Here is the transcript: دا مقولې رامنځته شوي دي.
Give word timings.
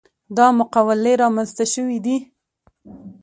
دا 0.37 0.47
مقولې 0.59 1.13
رامنځته 1.21 1.65
شوي 1.73 1.97
دي. 2.05 2.17